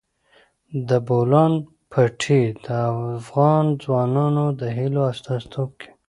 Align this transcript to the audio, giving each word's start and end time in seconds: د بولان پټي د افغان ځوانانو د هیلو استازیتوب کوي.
د 0.87 0.89
بولان 1.07 1.53
پټي 1.91 2.43
د 2.65 2.67
افغان 3.17 3.65
ځوانانو 3.83 4.45
د 4.59 4.61
هیلو 4.77 5.01
استازیتوب 5.11 5.69
کوي. 5.79 5.91